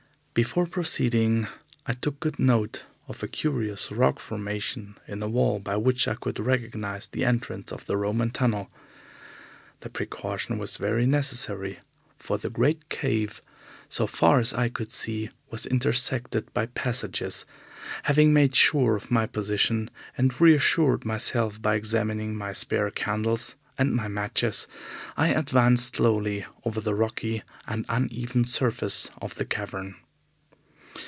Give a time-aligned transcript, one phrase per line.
[0.33, 1.47] Before proceeding,
[1.85, 6.13] I took good note of a curious rock formation in the wall by which I
[6.13, 8.71] could recognize the entrance of the Roman tunnel.
[9.81, 11.79] The precaution was very necessary,
[12.17, 13.41] for the great cave,
[13.89, 17.45] so far as I could see it, was intersected by passages.
[18.03, 23.93] Having made sure of my position, and reassured myself by examining my spare candles and
[23.93, 24.65] my matches,
[25.17, 29.97] I advanced slowly over the rocky and uneven surface of the cavern.